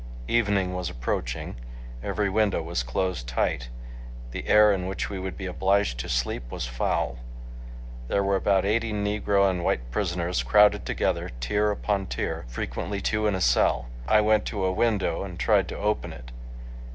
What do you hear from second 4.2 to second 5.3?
The air in which we